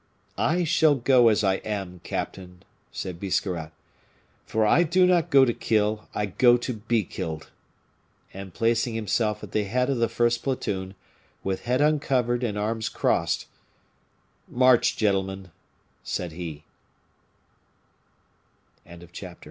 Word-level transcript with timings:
"I 0.39 0.63
shall 0.63 0.95
go 0.95 1.27
as 1.27 1.43
I 1.43 1.57
am, 1.57 2.01
captain," 2.03 2.63
said 2.91 3.19
Biscarrat, 3.19 3.71
"for 4.47 4.65
I 4.65 4.81
do 4.81 5.05
not 5.05 5.29
go 5.29 5.45
to 5.45 5.53
kill, 5.53 6.09
I 6.15 6.25
go 6.25 6.57
to 6.57 6.73
be 6.73 7.03
killed." 7.03 7.51
And 8.33 8.51
placing 8.51 8.95
himself 8.95 9.43
at 9.43 9.51
the 9.51 9.65
head 9.65 9.91
of 9.91 9.97
the 9.99 10.09
first 10.09 10.41
platoon, 10.41 10.95
with 11.43 11.65
head 11.65 11.81
uncovered 11.81 12.43
and 12.43 12.57
arms 12.57 12.89
crossed, 12.89 13.45
"March, 14.47 14.97
gentlemen," 14.97 15.51
said 16.03 16.31
he. 16.31 16.63
Chapter 18.83 19.05
XLIX. 19.05 19.37